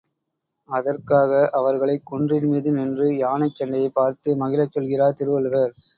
[0.69, 5.73] அதற்காக அவர்களைக் குன்றின்மீது நின்று யானைச் சண்டையைப் பார்த்து மகிழச் சொல்கிறார் திருவள்ளுவர்.